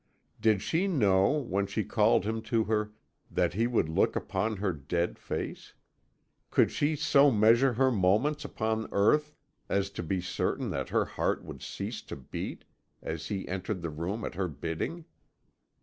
[0.39, 2.91] "Did she know, when she called him to her,
[3.29, 5.75] that he would look upon her dead face?
[6.49, 9.35] Could she so measure her moments upon earth
[9.69, 12.65] as to be certain that her heart would cease to beat
[13.03, 15.05] as he entered the room at her bidding?